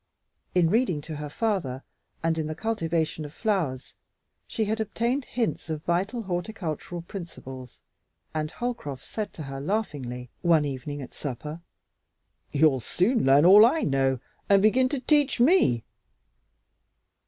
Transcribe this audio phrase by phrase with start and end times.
[0.55, 1.83] In reading to her father
[2.23, 3.93] and in the cultivation of flowers,
[4.47, 7.81] she had obtained hints of vital horticultural principles,
[8.33, 11.61] and Holcroft said to her laughingly one evening at supper,
[12.51, 14.19] "You'll soon learn all I know
[14.49, 15.83] and begin to teach me."